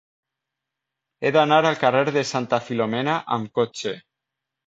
He 1.27 1.31
d'anar 1.35 1.59
al 1.69 1.77
carrer 1.83 2.15
de 2.17 2.25
Santa 2.29 2.59
Filomena 2.69 3.19
amb 3.37 3.51
cotxe. 3.59 3.93